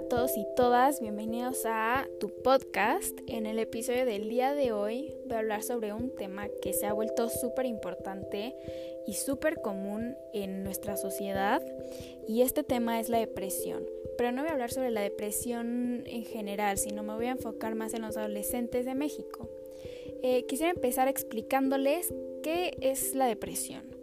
a 0.00 0.08
todos 0.08 0.38
y 0.38 0.46
todas, 0.56 0.98
bienvenidos 0.98 1.66
a 1.66 2.08
tu 2.20 2.30
podcast. 2.42 3.18
En 3.26 3.44
el 3.44 3.58
episodio 3.58 4.06
del 4.06 4.30
día 4.30 4.54
de 4.54 4.72
hoy 4.72 5.14
voy 5.26 5.36
a 5.36 5.40
hablar 5.40 5.62
sobre 5.62 5.92
un 5.92 6.14
tema 6.14 6.48
que 6.62 6.72
se 6.72 6.86
ha 6.86 6.94
vuelto 6.94 7.28
súper 7.28 7.66
importante 7.66 8.54
y 9.06 9.12
súper 9.12 9.60
común 9.60 10.16
en 10.32 10.64
nuestra 10.64 10.96
sociedad 10.96 11.62
y 12.26 12.40
este 12.40 12.62
tema 12.62 12.98
es 12.98 13.10
la 13.10 13.18
depresión. 13.18 13.84
Pero 14.16 14.32
no 14.32 14.40
voy 14.40 14.48
a 14.48 14.54
hablar 14.54 14.70
sobre 14.70 14.90
la 14.90 15.02
depresión 15.02 16.04
en 16.06 16.24
general, 16.24 16.78
sino 16.78 17.02
me 17.02 17.14
voy 17.14 17.26
a 17.26 17.32
enfocar 17.32 17.74
más 17.74 17.92
en 17.92 18.00
los 18.00 18.16
adolescentes 18.16 18.86
de 18.86 18.94
México. 18.94 19.50
Eh, 20.22 20.46
quisiera 20.46 20.72
empezar 20.72 21.08
explicándoles 21.08 22.14
qué 22.42 22.74
es 22.80 23.14
la 23.14 23.26
depresión. 23.26 23.99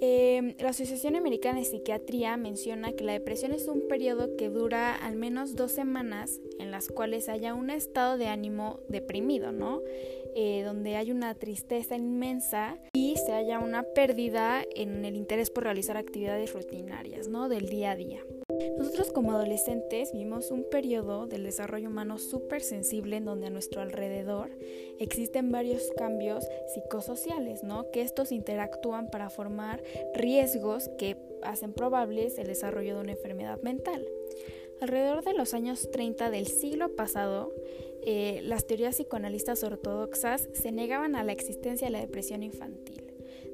Eh, 0.00 0.54
la 0.60 0.68
Asociación 0.68 1.16
Americana 1.16 1.58
de 1.58 1.64
Psiquiatría 1.64 2.36
menciona 2.36 2.92
que 2.92 3.04
la 3.04 3.12
depresión 3.12 3.52
es 3.52 3.66
un 3.66 3.88
periodo 3.88 4.36
que 4.36 4.48
dura 4.48 4.94
al 4.94 5.16
menos 5.16 5.56
dos 5.56 5.72
semanas 5.72 6.40
en 6.60 6.70
las 6.70 6.88
cuales 6.88 7.28
haya 7.28 7.54
un 7.54 7.70
estado 7.70 8.16
de 8.16 8.28
ánimo 8.28 8.80
deprimido, 8.88 9.50
¿no? 9.50 9.82
Eh, 10.36 10.62
donde 10.64 10.96
hay 10.96 11.10
una 11.10 11.34
tristeza 11.34 11.96
inmensa 11.96 12.78
y 12.92 13.16
se 13.16 13.32
haya 13.32 13.58
una 13.58 13.82
pérdida 13.82 14.62
en 14.76 15.04
el 15.04 15.16
interés 15.16 15.50
por 15.50 15.64
realizar 15.64 15.96
actividades 15.96 16.52
rutinarias, 16.52 17.26
¿no? 17.26 17.48
Del 17.48 17.68
día 17.68 17.92
a 17.92 17.96
día. 17.96 18.20
Nosotros 18.76 19.10
como 19.12 19.32
adolescentes 19.32 20.12
vivimos 20.12 20.50
un 20.50 20.64
periodo 20.64 21.26
del 21.26 21.44
desarrollo 21.44 21.88
humano 21.88 22.18
súper 22.18 22.62
sensible 22.62 23.16
en 23.16 23.24
donde 23.24 23.48
a 23.48 23.50
nuestro 23.50 23.80
alrededor 23.80 24.50
existen 24.98 25.50
varios 25.50 25.82
cambios 25.96 26.44
psicosociales, 26.74 27.62
¿no? 27.62 27.90
Que 27.90 28.02
estos 28.02 28.32
interactúan 28.32 29.10
para 29.10 29.30
formar 29.30 29.82
riesgos 30.14 30.88
que 30.98 31.16
hacen 31.42 31.72
probables 31.72 32.38
el 32.38 32.46
desarrollo 32.46 32.96
de 32.96 33.00
una 33.02 33.12
enfermedad 33.12 33.60
mental. 33.62 34.06
Alrededor 34.80 35.24
de 35.24 35.34
los 35.34 35.54
años 35.54 35.90
30 35.90 36.30
del 36.30 36.46
siglo 36.46 36.94
pasado, 36.94 37.52
eh, 38.02 38.40
las 38.44 38.66
teorías 38.66 38.96
psicoanalistas 38.96 39.64
ortodoxas 39.64 40.48
se 40.52 40.70
negaban 40.72 41.16
a 41.16 41.24
la 41.24 41.32
existencia 41.32 41.88
de 41.88 41.92
la 41.92 42.00
depresión 42.00 42.42
infantil. 42.42 42.97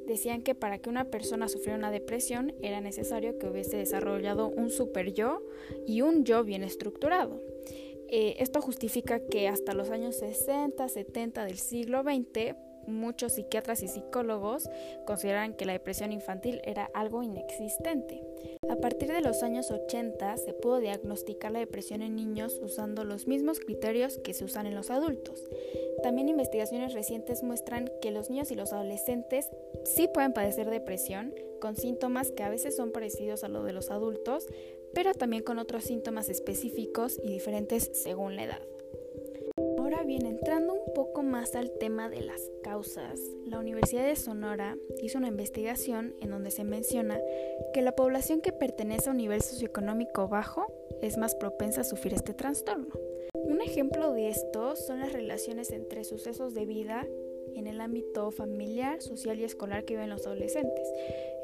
Decían 0.06 0.42
que 0.42 0.55
para 0.55 0.78
que 0.78 0.91
una 0.91 1.06
persona 1.06 1.48
sufriera 1.48 1.78
una 1.78 1.91
depresión 1.91 2.55
era 2.62 2.80
necesario 2.80 3.38
que 3.38 3.48
hubiese 3.48 3.77
desarrollado 3.77 4.48
un 4.48 4.70
super 4.70 5.12
yo 5.12 5.42
y 5.86 6.02
un 6.02 6.24
yo 6.24 6.44
bien 6.44 6.62
estructurado. 6.62 7.42
Eh, 8.08 8.36
esto 8.38 8.60
justifica 8.60 9.19
que 9.19 9.48
hasta 9.48 9.72
los 9.72 9.91
años 9.91 10.16
60, 10.19 10.88
70 10.88 11.44
del 11.44 11.58
siglo 11.58 12.02
XX 12.02 12.55
muchos 12.86 13.32
psiquiatras 13.32 13.82
y 13.82 13.88
psicólogos 13.88 14.68
consideran 15.04 15.54
que 15.54 15.66
la 15.66 15.72
depresión 15.72 16.12
infantil 16.12 16.60
era 16.64 16.91
algo 16.94 17.22
inexistente. 17.22 18.22
A 18.68 18.76
partir 18.76 19.12
de 19.12 19.20
los 19.20 19.42
años 19.42 19.70
80 19.70 20.36
se 20.36 20.52
pudo 20.52 20.80
diagnosticar 20.80 21.52
la 21.52 21.58
depresión 21.58 22.02
en 22.02 22.16
niños 22.16 22.58
usando 22.62 23.04
los 23.04 23.26
mismos 23.26 23.60
criterios 23.60 24.18
que 24.18 24.34
se 24.34 24.44
usan 24.44 24.66
en 24.66 24.74
los 24.74 24.91
adultos. 24.91 25.42
También 26.02 26.28
investigaciones 26.28 26.92
recientes 26.92 27.42
muestran 27.42 27.91
que 28.02 28.10
los 28.10 28.30
niños 28.30 28.50
y 28.50 28.54
los 28.54 28.72
adolescentes 28.72 29.50
sí 29.84 30.08
pueden 30.12 30.32
padecer 30.32 30.69
depresión 30.70 31.34
con 31.60 31.76
síntomas 31.76 32.30
que 32.30 32.42
a 32.42 32.50
veces 32.50 32.76
son 32.76 32.92
parecidos 32.92 33.44
a 33.44 33.48
los 33.48 33.64
de 33.64 33.72
los 33.72 33.91
adultos, 33.91 34.46
pero 34.92 35.14
también 35.14 35.42
con 35.42 35.58
otros 35.58 35.84
síntomas 35.84 36.28
específicos 36.28 37.19
y 37.22 37.28
diferentes 37.28 37.91
según 37.94 38.36
la 38.36 38.44
edad. 38.44 38.60
Ahora 39.78 40.02
bien, 40.02 40.26
entrando 40.26 40.74
un 40.74 40.83
más 41.22 41.54
al 41.54 41.70
tema 41.78 42.08
de 42.08 42.20
las 42.20 42.50
causas, 42.62 43.20
la 43.46 43.58
Universidad 43.58 44.04
de 44.06 44.16
Sonora 44.16 44.76
hizo 45.02 45.18
una 45.18 45.28
investigación 45.28 46.14
en 46.20 46.30
donde 46.30 46.50
se 46.50 46.64
menciona 46.64 47.18
que 47.72 47.82
la 47.82 47.92
población 47.92 48.40
que 48.40 48.52
pertenece 48.52 49.08
a 49.08 49.12
un 49.12 49.18
nivel 49.18 49.42
socioeconómico 49.42 50.28
bajo 50.28 50.66
es 51.02 51.16
más 51.16 51.34
propensa 51.34 51.82
a 51.82 51.84
sufrir 51.84 52.14
este 52.14 52.34
trastorno. 52.34 52.88
Un 53.34 53.60
ejemplo 53.60 54.12
de 54.12 54.28
esto 54.28 54.76
son 54.76 55.00
las 55.00 55.12
relaciones 55.12 55.70
entre 55.70 56.04
sucesos 56.04 56.54
de 56.54 56.66
vida 56.66 57.06
en 57.56 57.66
el 57.66 57.81
ámbito 57.81 58.31
familiar, 58.31 59.03
social 59.03 59.38
y 59.41 59.44
escolar 59.44 59.84
que 59.84 59.94
viven 59.94 60.10
los 60.10 60.26
adolescentes. 60.26 60.88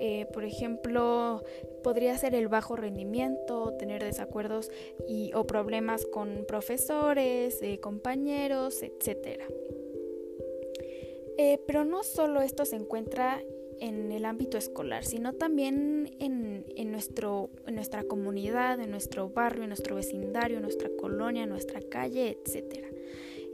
Eh, 0.01 0.27
por 0.33 0.45
ejemplo, 0.45 1.43
podría 1.83 2.17
ser 2.17 2.35
el 2.35 2.49
bajo 2.49 2.77
rendimiento, 2.77 3.75
tener 3.79 4.03
desacuerdos 4.03 4.71
y, 5.09 5.33
o 5.35 5.47
problemas 5.47 6.07
con 6.07 6.45
profesores, 6.47 7.61
eh, 7.63 7.81
compañeros, 7.81 8.83
etc. 8.83 9.41
Eh, 11.39 11.59
pero 11.67 11.85
no 11.85 12.03
solo 12.03 12.41
esto 12.41 12.65
se 12.65 12.77
encuentra 12.77 13.43
en 13.81 14.13
el 14.13 14.25
ámbito 14.27 14.59
escolar, 14.59 15.05
sino 15.05 15.33
también 15.33 16.15
en, 16.21 16.93
nuestro, 16.93 17.51
nuestra 17.67 18.05
comunidad, 18.05 18.79
en 18.81 18.91
nuestro 18.91 19.31
barrio, 19.31 19.63
en 19.63 19.71
nuestro 19.71 19.97
vecindario, 19.97 20.59
en 20.59 20.63
nuestra 20.63 20.91
colonia, 20.99 21.45
en 21.45 21.49
nuestra 21.49 21.81
calle, 21.81 22.39
etc. 22.45 22.85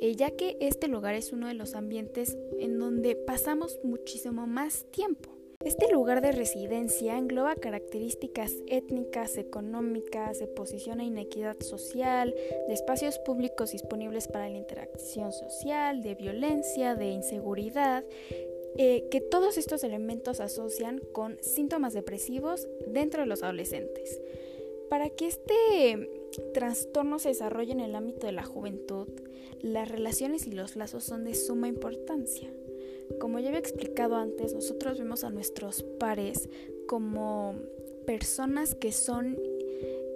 Eh, 0.01 0.15
ya 0.15 0.31
que 0.31 0.57
este 0.61 0.89
lugar 0.89 1.15
es 1.15 1.33
uno 1.33 1.49
de 1.49 1.55
los 1.55 1.75
ambientes 1.75 2.37
en 2.59 2.79
donde 2.79 3.17
pasamos 3.17 3.79
muchísimo 3.83 4.47
más 4.47 4.85
tiempo. 4.91 5.31
Este 5.65 5.91
lugar 5.91 6.21
de 6.21 6.33
residencia 6.33 7.17
engloba 7.17 7.57
características 7.57 8.53
étnicas, 8.69 9.37
económicas, 9.37 10.39
de 10.39 10.47
posición 10.47 11.01
e 11.01 11.07
inequidad 11.07 11.59
social, 11.61 12.35
de 12.69 12.75
espacios 12.75 13.19
públicos 13.19 13.73
disponibles 13.73 14.29
para 14.29 14.49
la 14.49 14.57
interacción 14.59 15.33
social, 15.33 16.03
de 16.03 16.15
violencia, 16.15 16.95
de 16.95 17.07
inseguridad, 17.07 18.05
eh, 18.77 19.09
que 19.11 19.21
todos 19.23 19.57
estos 19.57 19.83
elementos 19.83 20.41
asocian 20.41 21.01
con 21.13 21.39
síntomas 21.43 21.95
depresivos 21.95 22.69
dentro 22.87 23.23
de 23.23 23.27
los 23.27 23.43
adolescentes. 23.43 24.21
Para 24.91 25.09
que 25.11 25.27
este 25.27 26.26
trastorno 26.53 27.19
se 27.19 27.31
desarrolle 27.31 27.73
en 27.73 27.81
el 27.81 27.95
ámbito 27.95 28.27
de 28.27 28.33
la 28.33 28.45
juventud, 28.45 29.09
las 29.63 29.89
relaciones 29.89 30.47
y 30.47 30.53
los 30.53 30.77
lazos 30.77 31.05
son 31.05 31.25
de 31.25 31.35
suma 31.35 31.69
importancia. 31.69 32.51
Como 33.21 33.39
ya 33.39 33.49
había 33.49 33.61
explicado 33.61 34.17
antes, 34.17 34.55
nosotros 34.55 34.99
vemos 34.99 35.25
a 35.25 35.31
nuestros 35.31 35.83
pares 35.83 36.49
como 36.87 37.55
personas 38.07 38.75
que 38.75 38.93
son 38.93 39.39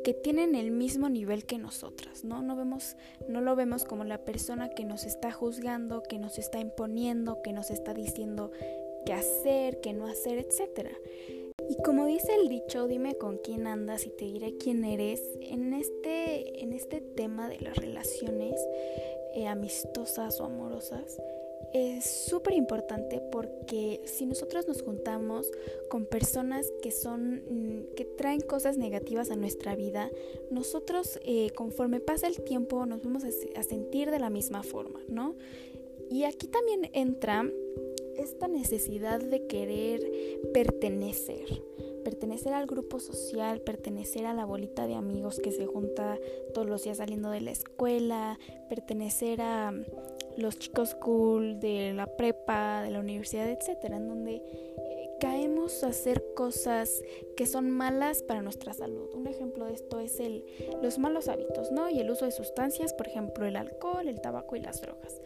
que 0.03 0.15
tienen 0.15 0.55
el 0.55 0.71
mismo 0.71 1.11
nivel 1.11 1.45
que 1.45 1.59
nosotras, 1.59 2.25
¿no? 2.25 2.41
No 2.41 2.57
vemos 2.57 2.97
no 3.29 3.43
lo 3.43 3.55
vemos 3.55 3.85
como 3.85 4.05
la 4.05 4.25
persona 4.25 4.71
que 4.71 4.85
nos 4.85 5.05
está 5.05 5.31
juzgando, 5.31 6.03
que 6.03 6.19
nos 6.19 6.39
está 6.39 6.59
imponiendo, 6.59 7.43
que 7.43 7.53
nos 7.53 7.71
está 7.71 7.93
diciendo 7.93 8.51
qué 9.05 9.13
hacer, 9.13 9.81
qué 9.81 9.93
no 9.93 10.07
hacer, 10.07 10.39
etcétera. 10.39 10.91
Y 11.71 11.77
como 11.85 12.07
dice 12.07 12.35
el 12.35 12.49
dicho, 12.49 12.89
dime 12.89 13.15
con 13.15 13.39
quién 13.39 13.69
andas 13.69 14.05
y 14.05 14.11
te 14.11 14.25
diré 14.25 14.57
quién 14.59 14.85
eres, 14.85 15.23
en 15.41 15.73
este, 15.73 16.65
en 16.65 16.73
este 16.73 17.01
tema 17.01 17.49
de 17.49 17.61
las 17.61 17.77
relaciones 17.77 18.61
eh, 19.37 19.47
amistosas 19.47 20.41
o 20.41 20.47
amorosas, 20.47 21.23
es 21.73 22.27
súper 22.29 22.55
importante 22.55 23.23
porque 23.31 24.01
si 24.05 24.27
nosotros 24.27 24.67
nos 24.67 24.83
juntamos 24.83 25.49
con 25.89 26.07
personas 26.07 26.67
que 26.83 26.91
son 26.91 27.37
mm, 27.37 27.95
que 27.95 28.05
traen 28.05 28.41
cosas 28.41 28.77
negativas 28.77 29.31
a 29.31 29.37
nuestra 29.37 29.77
vida, 29.77 30.11
nosotros 30.51 31.21
eh, 31.25 31.51
conforme 31.51 32.01
pasa 32.01 32.27
el 32.27 32.43
tiempo 32.43 32.85
nos 32.85 33.05
vamos 33.05 33.23
a 33.23 33.63
sentir 33.63 34.11
de 34.11 34.19
la 34.19 34.31
misma 34.31 34.65
forma, 34.65 34.99
¿no? 35.07 35.37
Y 36.11 36.25
aquí 36.25 36.49
también 36.49 36.91
entra 36.93 37.49
esta 38.21 38.49
necesidad 38.49 39.21
de 39.21 39.47
querer 39.47 40.01
pertenecer, 40.53 41.63
pertenecer 42.05 42.53
al 42.53 42.67
grupo 42.67 43.01
social, 43.01 43.61
pertenecer 43.61 44.27
a 44.27 44.35
la 44.35 44.45
bolita 44.45 44.87
de 44.87 44.95
amigos 44.95 45.41
que 45.41 45.53
se 45.53 45.67
junta 45.67 46.19
todos 46.55 46.69
los 46.69 46.85
días 46.85 46.99
saliendo 46.99 47.31
de 47.31 47.41
la 47.41 47.51
escuela, 47.51 48.39
pertenecer 48.69 49.41
a 49.41 49.73
los 50.37 50.59
chicos 50.59 50.95
cool 50.95 51.61
de 51.61 51.93
la 51.93 52.07
prepa, 52.17 52.83
de 52.83 52.91
la 52.91 53.01
universidad, 53.01 53.49
etcétera, 53.51 53.97
en 53.97 54.09
donde 54.09 54.43
caemos 55.21 55.85
a 55.85 55.89
hacer 55.89 56.25
cosas 56.35 57.03
que 57.37 57.47
son 57.47 57.71
malas 57.71 58.23
para 58.23 58.43
nuestra 58.43 58.73
salud. 58.73 59.15
Un 59.15 59.27
ejemplo 59.27 59.67
de 59.67 59.75
esto 59.75 60.01
es 60.01 60.19
el, 60.19 60.45
los 60.83 60.99
malos 60.99 61.29
hábitos, 61.29 61.71
¿no? 61.71 61.89
Y 61.89 62.01
el 62.01 62.11
uso 62.11 62.25
de 62.25 62.33
sustancias, 62.33 62.95
por 62.95 63.07
ejemplo, 63.07 63.47
el 63.47 63.57
alcohol, 63.57 64.09
el 64.09 64.21
tabaco 64.21 64.57
y 64.57 64.61
las 64.61 64.81
drogas. 64.81 65.21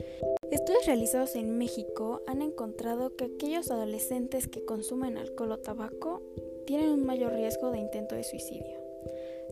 Estudios 0.50 0.86
realizados 0.86 1.36
en 1.36 1.56
México 1.56 2.22
han 2.26 2.42
encontrado 2.42 3.16
que 3.16 3.24
aquellos 3.24 3.70
adolescentes 3.70 4.48
que 4.48 4.64
consumen 4.64 5.16
alcohol 5.16 5.52
o 5.52 5.58
tabaco 5.58 6.22
tienen 6.66 6.90
un 6.90 7.06
mayor 7.06 7.32
riesgo 7.32 7.70
de 7.70 7.78
intento 7.78 8.14
de 8.14 8.24
suicidio. 8.24 8.78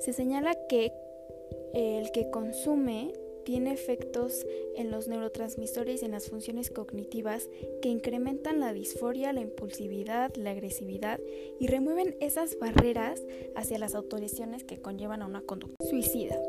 Se 0.01 0.13
señala 0.13 0.55
que 0.69 0.93
el 1.75 2.11
que 2.13 2.31
consume 2.31 3.13
tiene 3.45 3.73
efectos 3.73 4.47
en 4.77 4.91
los 4.91 5.09
neurotransmisores 5.09 6.03
y 6.03 6.05
en 6.05 6.13
las 6.13 6.29
funciones 6.29 6.71
cognitivas 6.71 7.49
que 7.81 7.89
incrementan 7.89 8.61
la 8.61 8.73
disforia, 8.73 9.33
la 9.33 9.41
impulsividad, 9.41 10.35
la 10.37 10.51
agresividad 10.51 11.21
y 11.59 11.67
remueven 11.67 12.17
esas 12.21 12.59
barreras 12.59 13.23
hacia 13.55 13.79
las 13.79 13.95
autorizaciones 13.95 14.65
que 14.65 14.81
conllevan 14.81 15.23
a 15.23 15.27
una 15.27 15.43
conducta 15.43 15.85
suicida. 15.85 16.41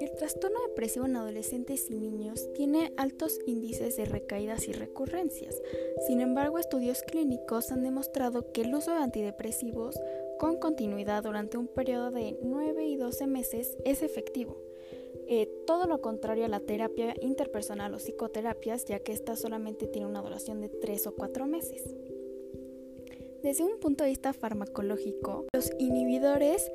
El 0.00 0.14
trastorno 0.14 0.60
depresivo 0.68 1.06
en 1.06 1.16
adolescentes 1.16 1.90
y 1.90 1.94
niños 1.94 2.52
tiene 2.52 2.92
altos 2.98 3.38
índices 3.46 3.96
de 3.96 4.04
recaídas 4.04 4.68
y 4.68 4.72
recurrencias. 4.72 5.60
Sin 6.06 6.20
embargo, 6.20 6.58
estudios 6.58 7.02
clínicos 7.02 7.72
han 7.72 7.82
demostrado 7.82 8.52
que 8.52 8.60
el 8.60 8.74
uso 8.74 8.92
de 8.92 8.98
antidepresivos 8.98 9.98
con 10.38 10.58
continuidad 10.58 11.22
durante 11.22 11.56
un 11.56 11.66
periodo 11.66 12.10
de 12.10 12.38
9 12.42 12.84
y 12.84 12.96
12 12.96 13.26
meses 13.26 13.76
es 13.84 14.02
efectivo. 14.02 14.65
Eh, 15.28 15.48
todo 15.66 15.86
lo 15.86 16.00
contrario 16.00 16.44
a 16.44 16.48
la 16.48 16.60
terapia 16.60 17.14
interpersonal 17.20 17.92
o 17.94 17.98
psicoterapias, 17.98 18.84
ya 18.84 19.00
que 19.00 19.12
esta 19.12 19.34
solamente 19.34 19.86
tiene 19.86 20.06
una 20.06 20.22
duración 20.22 20.60
de 20.60 20.68
3 20.68 21.08
o 21.08 21.14
4 21.14 21.46
meses. 21.46 21.82
Desde 23.42 23.64
un 23.64 23.78
punto 23.80 24.04
de 24.04 24.10
vista 24.10 24.32
farmacológico, 24.32 25.46
los 25.52 25.70
inhibidores 25.78 26.70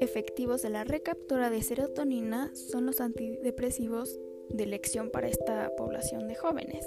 efectivos 0.00 0.62
de 0.62 0.70
la 0.70 0.84
recaptura 0.84 1.50
de 1.50 1.62
serotonina 1.62 2.50
son 2.54 2.86
los 2.86 3.00
antidepresivos 3.00 4.18
de 4.50 4.64
elección 4.64 5.10
para 5.10 5.28
esta 5.28 5.74
población 5.76 6.28
de 6.28 6.34
jóvenes. 6.34 6.86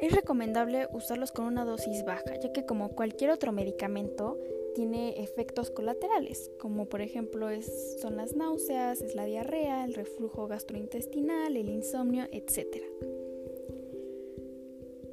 Es 0.00 0.12
recomendable 0.12 0.88
usarlos 0.92 1.32
con 1.32 1.46
una 1.46 1.64
dosis 1.64 2.04
baja, 2.04 2.38
ya 2.38 2.52
que 2.52 2.66
como 2.66 2.90
cualquier 2.94 3.30
otro 3.30 3.52
medicamento, 3.52 4.38
tiene 4.74 5.22
efectos 5.22 5.70
colaterales, 5.70 6.50
como 6.58 6.88
por 6.88 7.00
ejemplo 7.00 7.48
es, 7.48 7.98
son 8.00 8.16
las 8.16 8.34
náuseas, 8.34 9.00
es 9.00 9.14
la 9.14 9.24
diarrea, 9.24 9.84
el 9.84 9.94
reflujo 9.94 10.46
gastrointestinal, 10.46 11.56
el 11.56 11.68
insomnio, 11.68 12.26
etc. 12.32 12.82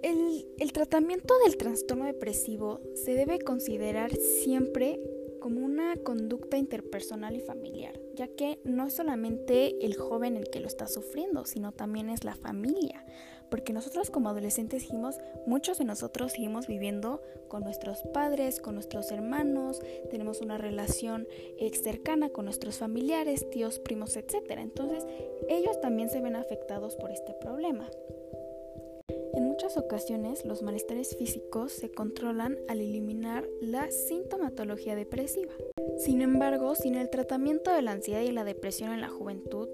El, 0.02 0.48
el 0.60 0.74
tratamiento 0.74 1.34
del 1.46 1.58
trastorno 1.58 2.06
depresivo 2.06 2.82
se 2.96 3.14
debe 3.14 3.40
considerar 3.40 4.12
siempre 4.16 5.00
como 5.40 5.66
una 5.66 5.96
conducta 5.98 6.58
interpersonal 6.58 7.36
y 7.36 7.40
familiar, 7.40 8.00
ya 8.16 8.28
que 8.28 8.60
no 8.64 8.88
es 8.88 8.94
solamente 8.94 9.86
el 9.86 9.96
joven 9.96 10.38
el 10.38 10.50
que 10.50 10.60
lo 10.60 10.68
está 10.68 10.88
sufriendo, 10.88 11.46
sino 11.46 11.72
también 11.72 12.10
es 12.10 12.24
la 12.24 12.36
familia, 12.36 13.04
porque 13.52 13.74
nosotros 13.74 14.10
como 14.10 14.30
adolescentes 14.30 14.84
seguimos, 14.84 15.20
muchos 15.46 15.78
de 15.78 15.86
nosotros 15.86 16.32
seguimos 16.32 16.66
viviendo 16.68 17.22
con 17.50 17.64
nuestros 17.64 18.02
padres, 18.14 18.62
con 18.62 18.76
nuestros 18.76 19.12
hermanos, 19.12 19.82
tenemos 20.10 20.42
una 20.42 20.58
relación 20.58 21.28
cercana 21.84 22.30
con 22.30 22.46
nuestros 22.46 22.78
familiares, 22.78 23.50
tíos, 23.50 23.80
primos, 23.80 24.16
etc. 24.16 24.36
Entonces 24.58 25.06
ellos 25.50 25.80
también 25.82 26.10
se 26.10 26.22
ven 26.22 26.36
afectados 26.36 26.96
por 26.96 27.12
este 27.12 27.34
problema. 27.34 27.90
En 29.34 29.48
muchas 29.48 29.78
ocasiones 29.78 30.46
los 30.46 30.62
malestares 30.62 31.16
físicos 31.18 31.72
se 31.72 31.92
controlan 31.92 32.58
al 32.68 32.82
eliminar 32.82 33.48
la 33.62 33.90
sintomatología 33.92 34.96
depresiva. 34.96 35.54
Sin 35.98 36.22
embargo, 36.22 36.76
sin 36.76 36.96
el 36.96 37.10
tratamiento 37.10 37.74
de 37.74 37.82
la 37.82 37.92
ansiedad 37.92 38.22
y 38.22 38.32
la 38.32 38.44
depresión 38.44 38.92
en 38.92 39.02
la 39.02 39.10
juventud, 39.10 39.70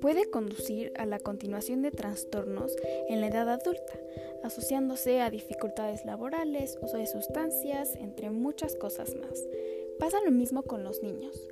puede 0.00 0.30
conducir 0.30 0.92
a 0.96 1.06
la 1.06 1.18
continuación 1.18 1.82
de 1.82 1.90
trastornos 1.90 2.74
en 3.08 3.20
la 3.20 3.28
edad 3.28 3.48
adulta, 3.48 3.98
asociándose 4.42 5.20
a 5.20 5.30
dificultades 5.30 6.04
laborales, 6.04 6.78
uso 6.82 6.96
de 6.96 7.06
sustancias, 7.06 7.94
entre 7.96 8.30
muchas 8.30 8.76
cosas 8.76 9.14
más. 9.16 9.46
Pasa 9.98 10.18
lo 10.24 10.30
mismo 10.30 10.62
con 10.62 10.84
los 10.84 11.02
niños. 11.02 11.48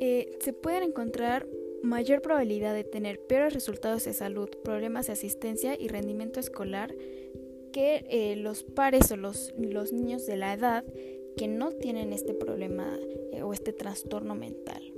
Eh, 0.00 0.38
se 0.40 0.52
pueden 0.52 0.82
encontrar 0.82 1.46
mayor 1.82 2.22
probabilidad 2.22 2.74
de 2.74 2.84
tener 2.84 3.20
peores 3.20 3.52
resultados 3.52 4.04
de 4.04 4.14
salud, 4.14 4.48
problemas 4.64 5.06
de 5.06 5.12
asistencia 5.12 5.76
y 5.78 5.88
rendimiento 5.88 6.40
escolar 6.40 6.94
que 7.72 8.04
eh, 8.08 8.36
los 8.36 8.62
pares 8.62 9.10
o 9.10 9.16
los, 9.16 9.52
niños 9.92 10.26
de 10.26 10.36
la 10.36 10.54
edad 10.54 10.84
que 11.36 11.48
no 11.48 11.72
tienen 11.72 12.12
este 12.12 12.34
problema 12.34 12.98
eh, 13.32 13.42
o 13.42 13.52
este 13.52 13.72
trastorno 13.72 14.34
mental. 14.34 14.91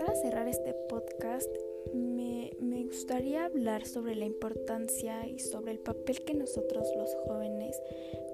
Empezar 0.00 0.16
a 0.16 0.22
cerrar 0.22 0.48
este 0.48 0.72
podcast, 0.88 1.50
me, 1.92 2.52
me 2.58 2.84
gustaría 2.84 3.44
hablar 3.44 3.84
sobre 3.84 4.14
la 4.14 4.24
importancia 4.24 5.28
y 5.28 5.40
sobre 5.40 5.72
el 5.72 5.78
papel 5.78 6.24
que 6.24 6.32
nosotros 6.32 6.88
los 6.96 7.14
jóvenes 7.26 7.78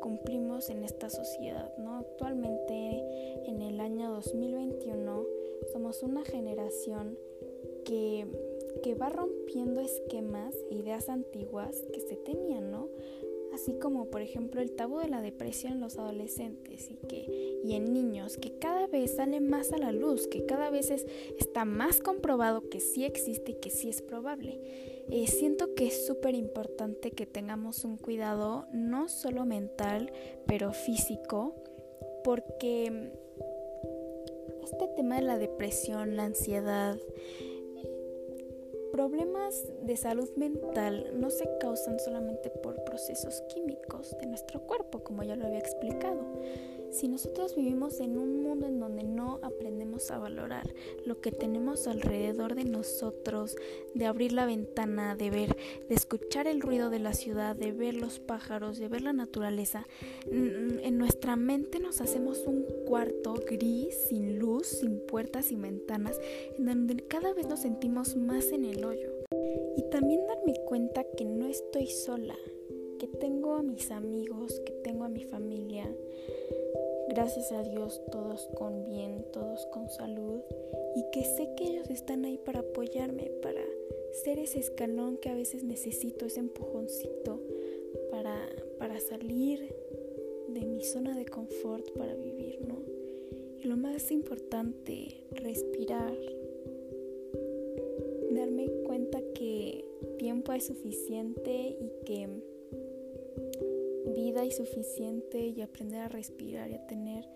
cumplimos 0.00 0.70
en 0.70 0.84
esta 0.84 1.10
sociedad. 1.10 1.76
¿no? 1.76 1.96
Actualmente, 1.96 3.02
en 3.46 3.62
el 3.62 3.80
año 3.80 4.12
2021, 4.12 5.26
somos 5.72 6.04
una 6.04 6.24
generación 6.24 7.18
que, 7.84 8.26
que 8.84 8.94
va 8.94 9.08
rompiendo 9.08 9.80
esquemas 9.80 10.54
e 10.70 10.76
ideas 10.76 11.08
antiguas 11.08 11.82
que 11.92 11.98
se 11.98 12.14
tenían, 12.14 12.70
¿no? 12.70 12.88
Así 13.56 13.72
como 13.72 14.10
por 14.10 14.20
ejemplo 14.20 14.60
el 14.60 14.72
tabú 14.72 14.98
de 14.98 15.08
la 15.08 15.22
depresión 15.22 15.72
en 15.72 15.80
los 15.80 15.96
adolescentes 15.96 16.90
y, 16.90 16.96
que, 16.96 17.58
y 17.64 17.74
en 17.74 17.94
niños, 17.94 18.36
que 18.36 18.58
cada 18.58 18.86
vez 18.86 19.16
sale 19.16 19.40
más 19.40 19.72
a 19.72 19.78
la 19.78 19.92
luz, 19.92 20.26
que 20.26 20.44
cada 20.44 20.68
vez 20.68 20.90
está 20.90 21.64
más 21.64 22.00
comprobado 22.00 22.68
que 22.68 22.80
sí 22.80 23.06
existe 23.06 23.52
y 23.52 23.54
que 23.54 23.70
sí 23.70 23.88
es 23.88 24.02
probable. 24.02 24.60
Eh, 25.08 25.26
siento 25.26 25.74
que 25.74 25.86
es 25.86 26.06
súper 26.06 26.34
importante 26.34 27.12
que 27.12 27.24
tengamos 27.24 27.86
un 27.86 27.96
cuidado 27.96 28.66
no 28.74 29.08
solo 29.08 29.46
mental, 29.46 30.12
pero 30.46 30.74
físico, 30.74 31.54
porque 32.24 33.10
este 34.64 34.86
tema 34.96 35.16
de 35.16 35.22
la 35.22 35.38
depresión, 35.38 36.14
la 36.14 36.24
ansiedad, 36.24 36.98
problemas 38.96 39.62
de 39.82 39.94
salud 39.94 40.30
mental 40.36 41.10
no 41.20 41.28
se 41.28 41.46
causan 41.60 41.98
solamente 42.00 42.48
por 42.48 42.82
procesos 42.84 43.42
químicos 43.42 44.16
de 44.18 44.26
nuestro 44.26 44.62
cuerpo, 44.62 45.04
como 45.04 45.22
ya 45.22 45.36
lo 45.36 45.44
había 45.44 45.58
explicado, 45.58 46.22
si 46.96 47.08
nosotros 47.08 47.54
vivimos 47.54 48.00
en 48.00 48.16
un 48.16 48.42
mundo 48.42 48.66
en 48.66 48.80
donde 48.80 49.02
no 49.02 49.38
aprendemos 49.42 50.10
a 50.10 50.18
valorar 50.18 50.72
lo 51.04 51.20
que 51.20 51.30
tenemos 51.30 51.86
alrededor 51.86 52.54
de 52.54 52.64
nosotros, 52.64 53.56
de 53.94 54.06
abrir 54.06 54.32
la 54.32 54.46
ventana, 54.46 55.14
de 55.14 55.30
ver, 55.30 55.56
de 55.88 55.94
escuchar 55.94 56.46
el 56.46 56.62
ruido 56.62 56.88
de 56.88 56.98
la 56.98 57.12
ciudad, 57.12 57.54
de 57.54 57.72
ver 57.72 57.94
los 57.94 58.18
pájaros, 58.18 58.78
de 58.78 58.88
ver 58.88 59.02
la 59.02 59.12
naturaleza, 59.12 59.86
en 60.30 60.96
nuestra 60.96 61.36
mente 61.36 61.80
nos 61.80 62.00
hacemos 62.00 62.44
un 62.46 62.64
cuarto 62.86 63.34
gris, 63.46 63.94
sin 64.08 64.38
luz, 64.38 64.66
sin 64.66 65.00
puertas 65.00 65.52
y 65.52 65.56
ventanas, 65.56 66.18
en 66.56 66.64
donde 66.64 67.06
cada 67.06 67.34
vez 67.34 67.46
nos 67.46 67.60
sentimos 67.60 68.16
más 68.16 68.46
en 68.52 68.64
el 68.64 68.84
hoyo. 68.84 69.12
Y 69.76 69.82
también 69.90 70.26
darme 70.26 70.54
cuenta 70.66 71.04
que 71.16 71.24
no 71.24 71.46
estoy 71.46 71.88
sola, 71.88 72.36
que 72.98 73.06
tengo 73.06 73.54
a 73.54 73.62
mis 73.62 73.90
amigos, 73.90 74.60
que 74.64 74.72
tengo 74.72 75.04
a 75.04 75.08
mi 75.08 75.24
familia, 75.24 75.94
gracias 77.16 77.50
a 77.50 77.62
Dios 77.62 78.02
todos 78.12 78.46
con 78.58 78.84
bien, 78.84 79.24
todos 79.32 79.64
con 79.72 79.88
salud 79.88 80.42
y 80.94 81.02
que 81.12 81.24
sé 81.24 81.48
que 81.56 81.64
ellos 81.64 81.88
están 81.88 82.26
ahí 82.26 82.36
para 82.36 82.60
apoyarme, 82.60 83.30
para 83.40 83.62
ser 84.22 84.38
ese 84.38 84.58
escalón 84.58 85.16
que 85.16 85.30
a 85.30 85.34
veces 85.34 85.64
necesito, 85.64 86.26
ese 86.26 86.40
empujoncito 86.40 87.40
para, 88.10 88.36
para 88.78 89.00
salir 89.00 89.74
de 90.48 90.66
mi 90.66 90.84
zona 90.84 91.16
de 91.16 91.24
confort 91.24 91.90
para 91.96 92.14
vivir, 92.16 92.60
¿no? 92.68 92.82
Y 93.60 93.66
lo 93.66 93.78
más 93.78 94.10
importante, 94.12 95.24
respirar, 95.30 96.18
darme 98.30 98.68
cuenta 98.84 99.22
que 99.34 99.86
tiempo 100.18 100.52
es 100.52 100.66
suficiente 100.66 101.78
y 101.80 101.90
que 102.04 102.28
vida 104.16 104.46
y 104.46 104.50
suficiente 104.50 105.38
y 105.38 105.60
aprender 105.60 106.00
a 106.00 106.08
respirar 106.08 106.70
y 106.70 106.74
a 106.74 106.86
tener 106.86 107.28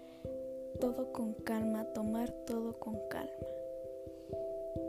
todo 0.80 1.12
con 1.12 1.34
calma, 1.34 1.84
tomar 1.92 2.30
todo 2.46 2.78
con 2.80 2.96
calma. 3.10 3.59